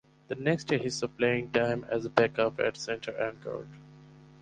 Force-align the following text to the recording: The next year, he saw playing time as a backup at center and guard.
The 0.29 0.33
next 0.35 0.71
year, 0.71 0.79
he 0.79 0.89
saw 0.89 1.05
playing 1.05 1.51
time 1.51 1.85
as 1.87 2.05
a 2.05 2.09
backup 2.09 2.59
at 2.59 2.75
center 2.75 3.11
and 3.11 3.39
guard. 3.43 3.67